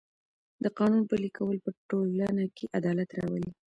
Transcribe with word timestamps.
د 0.63 0.65
قانون 0.77 1.03
پلي 1.09 1.29
کول 1.37 1.57
په 1.65 1.69
ټولنه 1.89 2.43
کې 2.55 2.65
عدالت 2.77 3.09
راولي. 3.17 3.51